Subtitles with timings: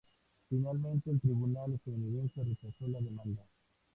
[0.49, 3.45] Finalmente el tribunal estadounidense rechazó la demanda.